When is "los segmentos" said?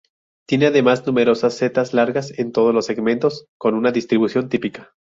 2.73-3.45